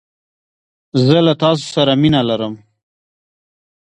[1.05, 2.53] زه له تاسو سره مينه لرم